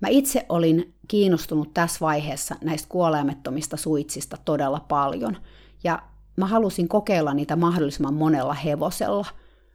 [0.00, 5.36] Mä itse olin kiinnostunut tässä vaiheessa näistä kuolaimettomista suitsista todella paljon,
[5.84, 6.02] ja
[6.36, 9.26] mä halusin kokeilla niitä mahdollisimman monella hevosella.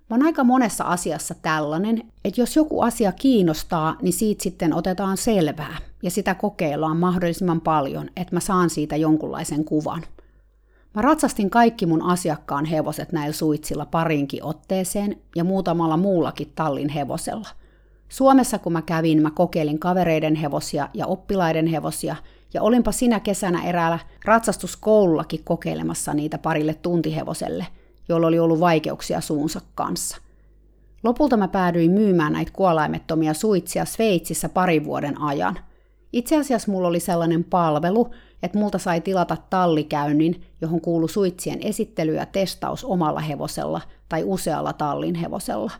[0.10, 5.18] Mä oon aika monessa asiassa tällainen, että jos joku asia kiinnostaa, niin siitä sitten otetaan
[5.18, 10.04] selvää ja sitä kokeillaan mahdollisimman paljon, että mä saan siitä jonkunlaisen kuvan.
[10.94, 17.48] Mä ratsastin kaikki mun asiakkaan hevoset näillä suitsilla parinkin otteeseen ja muutamalla muullakin tallin hevosella.
[18.10, 22.16] Suomessa kun mä kävin, mä kokeilin kavereiden hevosia ja oppilaiden hevosia–
[22.54, 27.68] ja olinpa sinä kesänä eräällä ratsastuskoulullakin kokeilemassa niitä parille tuntihevoselle,
[28.10, 30.18] jolla oli ollut vaikeuksia suunsa kanssa.
[31.04, 35.60] Lopulta mä päädyin myymään näitä kuolaimettomia suitsia Sveitsissä parin vuoden ajan.
[36.14, 38.10] Itse asiassa mulla oli sellainen palvelu,
[38.44, 44.74] että multa sai tilata tallikäynnin, johon kuului suitsien esittely ja testaus omalla hevosella tai usealla
[44.74, 45.72] tallin hevosella.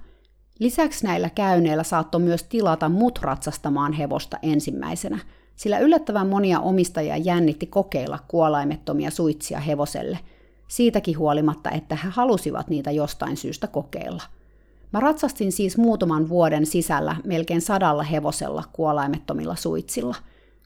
[0.60, 5.20] Lisäksi näillä käynneillä saattoi myös tilata mut ratsastamaan hevosta ensimmäisenä–
[5.58, 10.20] sillä yllättävän monia omistajia jännitti kokeilla kuolaimettomia suitsia hevoselle,
[10.68, 14.24] siitäkin huolimatta, että he halusivat niitä jostain syystä kokeilla.
[14.94, 20.16] Mä ratsastin siis muutaman vuoden sisällä melkein sadalla hevosella kuolaimettomilla suitsilla.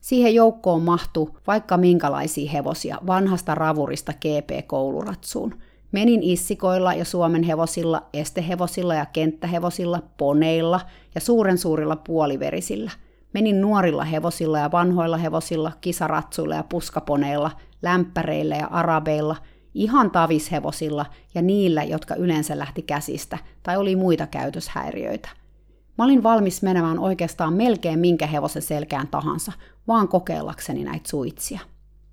[0.01, 5.54] Siihen joukkoon mahtui vaikka minkälaisia hevosia vanhasta ravurista GP-kouluratsuun.
[5.91, 10.82] Menin issikoilla ja Suomen hevosilla, estehevosilla ja kenttähevosilla, poneilla
[11.15, 12.91] ja suuren suurilla puoliverisillä–
[13.33, 19.35] Menin nuorilla hevosilla ja vanhoilla hevosilla, kisaratsuilla ja puskaponeilla, lämpäreillä ja arabeilla,
[19.73, 25.29] ihan tavishevosilla ja niillä, jotka yleensä lähti käsistä tai oli muita käytöshäiriöitä.
[25.97, 29.51] Mä olin valmis menemään oikeastaan melkein minkä hevosen selkään tahansa,
[29.87, 31.59] vaan kokeillakseni näitä suitsia.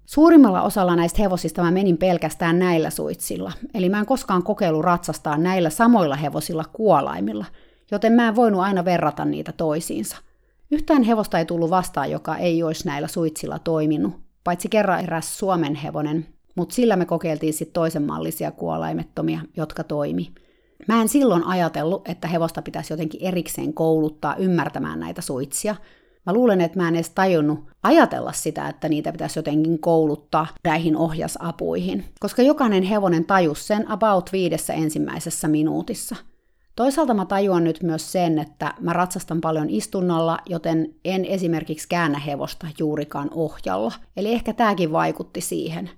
[0.07, 5.39] Suurimmalla osalla näistä hevosista mä menin pelkästään näillä suitsilla, eli mä en koskaan kokeilu ratsastaa
[5.39, 7.47] näillä samoilla hevosilla kuolaimilla,
[7.91, 10.17] joten mä en voinut aina verrata niitä toisiinsa–
[10.71, 15.75] Yhtään hevosta ei tullut vastaan, joka ei olisi näillä suitsilla toiminut, paitsi kerran eräs Suomen
[15.75, 16.27] hevonen,
[16.57, 20.33] mutta sillä me kokeiltiin sitten toisen mallisia kuolaimettomia, jotka toimi.
[20.89, 25.77] Mä en silloin ajatellut, että hevosta pitäisi jotenkin erikseen kouluttaa ymmärtämään näitä suitsia.
[26.27, 30.97] Mä luulen, että mä en edes tajunnut ajatella sitä, että niitä pitäisi jotenkin kouluttaa näihin
[30.97, 36.17] ohjasapuihin, koska jokainen hevonen tajus sen about viidessä ensimmäisessä minuutissa–
[36.79, 42.19] Toisaalta mä tajuan nyt myös sen, että mä ratsastan paljon istunnalla, joten en esimerkiksi käännä
[42.19, 43.93] hevosta juurikaan ohjalla.
[44.17, 45.91] Eli ehkä tämäkin vaikutti siihen.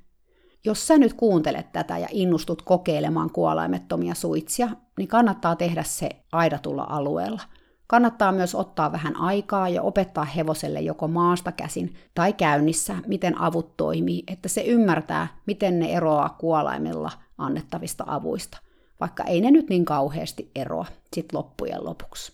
[0.64, 6.87] Jos sä nyt kuuntelet tätä ja innustut kokeilemaan kuolaimettomia suitsia, niin kannattaa tehdä se aidatulla
[6.88, 7.40] alueella.
[7.87, 13.77] Kannattaa myös ottaa vähän aikaa ja opettaa hevoselle joko maasta käsin tai käynnissä, miten avut
[13.77, 18.59] toimii, että se ymmärtää, miten ne eroaa kuolaimilla annettavista avuista–
[19.01, 22.33] vaikka ei ne nyt niin kauheasti eroa sit loppujen lopuksi.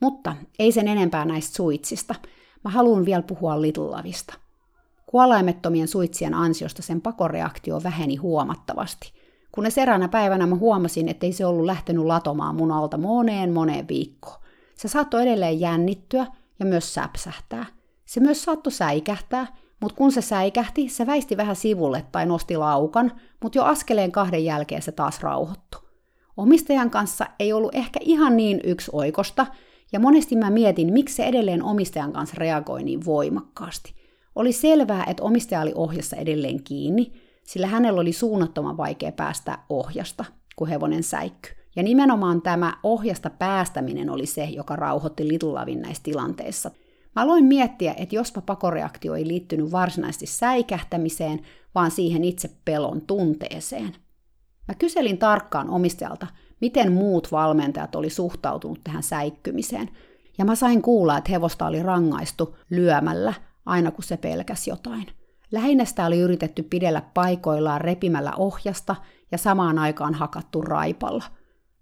[0.00, 2.14] Mutta ei sen enempää näistä suitsista.
[2.64, 4.34] Mä haluan vielä puhua Little.
[5.06, 9.12] Kuolaimettomien suitsien ansiosta sen pakoreaktio väheni huomattavasti.
[9.52, 14.40] Kunnes eräänä päivänä mä huomasin, ettei se ollut lähtenyt latomaan mun alta moneen moneen viikkoon.
[14.74, 16.26] Se saattoi edelleen jännittyä
[16.58, 17.66] ja myös säpsähtää.
[18.04, 19.46] Se myös saattoi säikähtää,
[19.80, 23.12] mutta kun se säikähti, se väisti vähän sivulle tai nosti laukan,
[23.42, 25.80] mutta jo askeleen kahden jälkeen se taas rauhoittui.
[26.36, 29.46] Omistajan kanssa ei ollut ehkä ihan niin yksi oikosta,
[29.92, 33.94] ja monesti mä mietin, miksi se edelleen omistajan kanssa reagoi niin voimakkaasti.
[34.34, 37.12] Oli selvää, että omistaja oli ohjassa edelleen kiinni,
[37.42, 40.24] sillä hänellä oli suunnattoman vaikea päästä ohjasta,
[40.56, 41.50] kun hevonen säikky.
[41.76, 46.70] Ja nimenomaan tämä ohjasta päästäminen oli se, joka rauhoitti Little Lavin näissä tilanteissa.
[47.16, 51.40] Mä aloin miettiä, että jospa pakoreaktio ei liittynyt varsinaisesti säikähtämiseen,
[51.74, 53.96] vaan siihen itse pelon tunteeseen.
[54.68, 56.26] Mä kyselin tarkkaan omistajalta,
[56.60, 59.88] miten muut valmentajat oli suhtautunut tähän säikkymiseen,
[60.38, 63.34] ja mä sain kuulla, että hevosta oli rangaistu lyömällä
[63.66, 65.06] aina kun se pelkäsi jotain.
[65.52, 68.96] Lähinnä sitä oli yritetty pidellä paikoillaan repimällä ohjasta
[69.32, 71.24] ja samaan aikaan hakattu raipalla.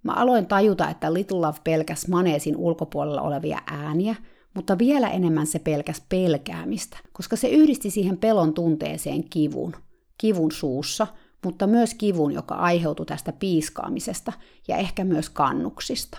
[0.02, 4.16] Mä aloin tajuta, että Little Love pelkäs maneesin ulkopuolella olevia ääniä,
[4.58, 9.76] mutta vielä enemmän se pelkäs pelkäämistä, koska se yhdisti siihen pelon tunteeseen kivun.
[10.20, 11.06] Kivun suussa,
[11.44, 14.32] mutta myös kivun, joka aiheutui tästä piiskaamisesta
[14.68, 16.18] ja ehkä myös kannuksista.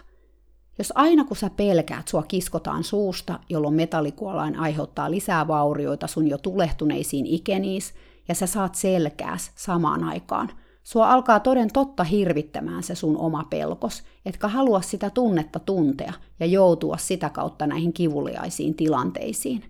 [0.77, 6.37] Jos aina kun sä pelkäät, sua kiskotaan suusta, jolloin metallikuolain aiheuttaa lisää vaurioita sun jo
[6.37, 7.93] tulehtuneisiin ikeniis,
[8.27, 10.51] ja sä saat selkääs samaan aikaan,
[10.89, 16.45] sua alkaa toden totta hirvittämään se sun oma pelkos, etkä halua sitä tunnetta tuntea ja
[16.45, 19.63] joutua sitä kautta näihin kivuliaisiin tilanteisiin.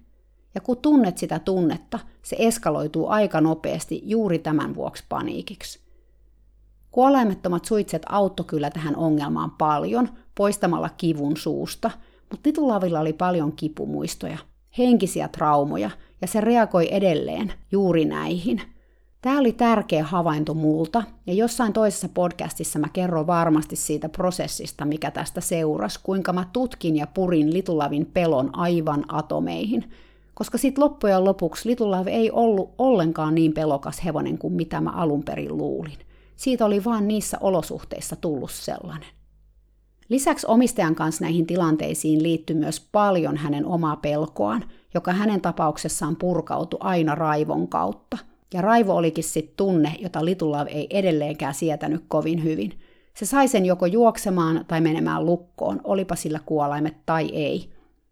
[0.56, 5.80] Ja kun tunnet sitä tunnetta, se eskaloituu aika nopeasti juuri tämän vuoksi paniikiksi.
[6.92, 11.92] Kuolaimettomat suitset auttoi kyllä tähän ongelmaan paljon, poistamalla kivun suusta,
[12.32, 14.38] mutta Nitulavilla oli paljon kipumuistoja,
[14.78, 15.90] henkisiä traumoja,
[16.22, 18.62] ja se reagoi edelleen juuri näihin.
[19.22, 25.12] Tämä oli tärkeä havainto multa, ja jossain toisessa podcastissa mä kerron varmasti siitä prosessista, mikä
[25.12, 29.92] tästä seurasi, kuinka mä tutkin ja purin Litulavin pelon aivan atomeihin,
[30.34, 35.24] koska sit loppujen lopuksi Litulav ei ollut ollenkaan niin pelokas hevonen kuin mitä mä alun
[35.24, 35.98] perin luulin.
[36.36, 39.10] Siitä oli vaan niissä olosuhteissa tullut sellainen.
[40.10, 44.64] Lisäksi omistajan kanssa näihin tilanteisiin liittyy myös paljon hänen omaa pelkoaan,
[44.94, 48.18] joka hänen tapauksessaan purkautui aina raivon kautta.
[48.54, 52.80] Ja raivo olikin sitten tunne, jota Litulav ei edelleenkään sietänyt kovin hyvin.
[53.16, 57.70] Se sai sen joko juoksemaan tai menemään lukkoon, olipa sillä kuolaimet tai ei.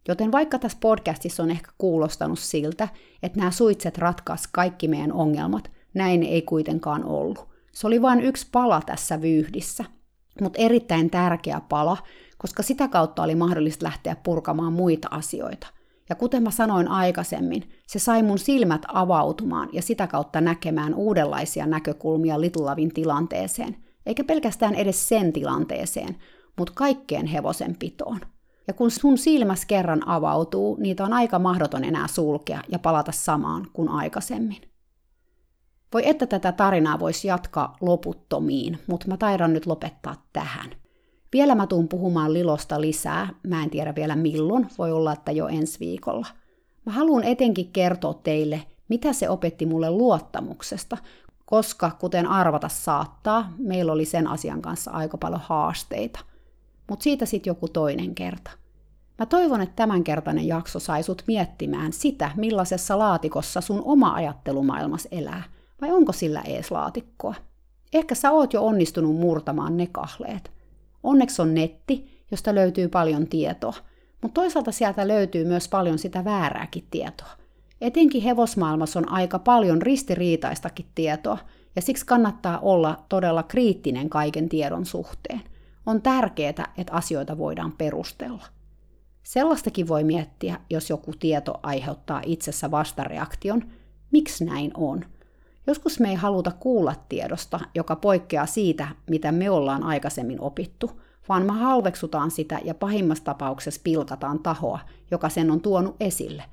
[0.08, 2.88] Joten vaikka tässä podcastissa on ehkä kuulostanut siltä,
[3.24, 7.48] että nämä suitset ratkaisi kaikki meidän ongelmat, näin ei kuitenkaan ollut.
[7.72, 9.86] Se oli vain yksi pala tässä vyyhdissä–
[10.42, 11.98] mutta erittäin tärkeä pala,
[12.38, 15.68] koska sitä kautta oli mahdollista lähteä purkamaan muita asioita.
[16.10, 21.66] Ja kuten mä sanoin aikaisemmin, se sai mun silmät avautumaan ja sitä kautta näkemään uudenlaisia
[21.66, 26.16] näkökulmia Litulavin tilanteeseen, eikä pelkästään edes sen tilanteeseen,
[26.58, 28.20] mutta kaikkeen hevosen pitoon.
[28.68, 33.68] Ja kun sun silmäs kerran avautuu, niitä on aika mahdoton enää sulkea ja palata samaan
[33.74, 34.62] kuin aikaisemmin.
[35.94, 40.70] Voi että tätä tarinaa voisi jatkaa loputtomiin, mutta mä taidan nyt lopettaa tähän.
[41.34, 45.48] Vielä mä tuun puhumaan Lilosta lisää, mä en tiedä vielä milloin, voi olla, että jo
[45.48, 46.28] ensi viikolla.
[46.86, 50.98] Mä haluan etenkin kertoa teille, mitä se opetti mulle luottamuksesta,
[51.46, 56.20] koska kuten arvata saattaa, meillä oli sen asian kanssa aika paljon haasteita.
[56.90, 58.52] Mutta siitä sitten joku toinen kerta.
[59.20, 65.44] Mä toivon, että tämänkertainen jakso sai sut miettimään sitä, millaisessa laatikossa sun oma ajattelumaailmas elää–
[65.82, 67.36] vai onko sillä ees laatikkoa?
[67.94, 70.52] Ehkä sä oot jo onnistunut murtamaan ne kahleet.
[71.04, 73.74] Onneksi on netti, josta löytyy paljon tietoa,
[74.22, 77.30] mutta toisaalta sieltä löytyy myös paljon sitä väärääkin tietoa.
[77.82, 81.38] Etenkin hevosmaailmassa on aika paljon ristiriitaistakin tietoa,
[81.76, 85.42] ja siksi kannattaa olla todella kriittinen kaiken tiedon suhteen.
[85.86, 88.44] On tärkeää, että asioita voidaan perustella.
[89.24, 93.64] Sellaistakin voi miettiä, jos joku tieto aiheuttaa itsessä vastareaktion,
[94.12, 95.06] miksi näin on–
[95.68, 101.46] Joskus me ei haluta kuulla tiedosta, joka poikkeaa siitä, mitä me ollaan aikaisemmin opittu, vaan
[101.46, 104.80] me halveksutaan sitä ja pahimmassa tapauksessa pilkataan tahoa,
[105.12, 106.44] joka sen on tuonut esille.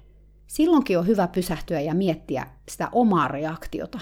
[0.46, 3.98] Silloinkin on hyvä pysähtyä ja miettiä sitä omaa reaktiota.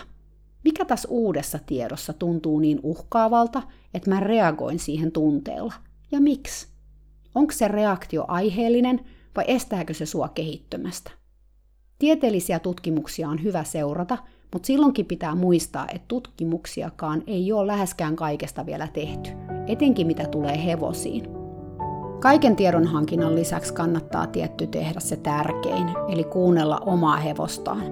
[0.65, 3.63] Mikä tässä uudessa tiedossa tuntuu niin uhkaavalta,
[3.95, 5.75] että mä reagoin siihen tunteella?
[6.13, 6.69] Ja miksi?
[7.35, 9.01] Onko se reaktio aiheellinen
[9.37, 11.11] vai estääkö se sua kehittymästä?
[11.99, 14.19] Tieteellisiä tutkimuksia on hyvä seurata–
[14.53, 19.31] mutta silloinkin pitää muistaa, että tutkimuksiakaan ei ole läheskään kaikesta vielä tehty,
[19.67, 21.25] etenkin mitä tulee hevosiin.
[22.21, 27.83] Kaiken tiedonhankinnan lisäksi kannattaa tietty tehdä se tärkein, eli kuunnella omaa hevostaan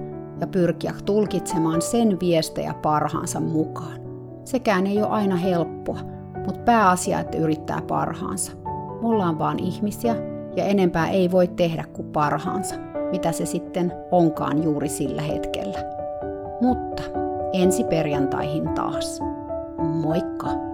[0.41, 4.01] ja pyrkiä tulkitsemaan sen viestejä parhaansa mukaan.
[4.45, 5.99] Sekään ei ole aina helppoa,
[6.45, 8.51] mutta pääasia, että yrittää parhaansa.
[9.01, 10.15] Me ollaan vaan ihmisiä
[10.55, 12.75] ja enempää ei voi tehdä kuin parhaansa,
[13.11, 16.00] mitä se sitten onkaan juuri sillä hetkellä.
[16.61, 17.03] Mutta
[17.53, 19.19] ensi perjantaihin taas.
[19.77, 20.70] Moikka!